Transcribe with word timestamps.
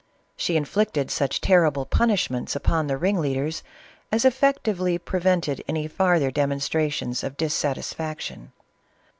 She 0.35 0.57
inflicted 0.57 1.11
such 1.11 1.41
terrible 1.41 1.85
punishments 1.85 2.55
upon 2.55 2.87
the 2.87 2.97
ringleaders, 2.97 3.61
as 4.11 4.25
effectually 4.25 4.97
pre 4.97 5.19
vented 5.19 5.63
any 5.67 5.87
farther 5.87 6.31
demonstrations 6.31 7.23
of 7.23 7.37
dissatisfaction. 7.37 8.51